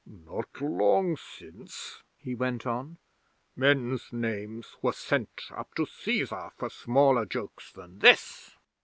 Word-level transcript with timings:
'"Not 0.07 0.59
long 0.59 1.15
since," 1.15 2.01
he 2.17 2.33
went 2.33 2.65
on, 2.65 2.97
"men's 3.55 4.11
names 4.11 4.75
were 4.81 4.93
sent 4.93 5.43
up 5.51 5.75
to 5.75 5.83
Cæsar 5.83 6.51
for 6.57 6.71
smaller 6.71 7.23
jokes 7.27 7.71
than 7.71 7.99
this." 7.99 8.57